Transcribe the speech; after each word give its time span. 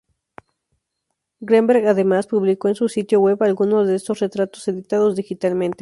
Greenberg, 1.41 1.85
además, 1.85 2.25
publicó 2.25 2.69
en 2.69 2.73
su 2.73 2.89
sitio 2.89 3.19
web 3.19 3.37
algunos 3.43 3.87
de 3.87 3.93
estos 3.97 4.17
retratos 4.17 4.67
editados 4.67 5.15
digitalmente. 5.15 5.77